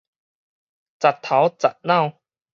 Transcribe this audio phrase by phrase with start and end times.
[0.99, 2.15] 實頭實腦